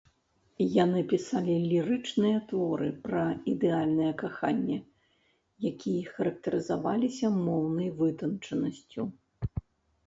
[0.83, 4.79] Яны пісалі лірычныя творы пра ідэальнае каханне,
[5.73, 9.01] якія характарызаваліся моўнай вытанчанасцю.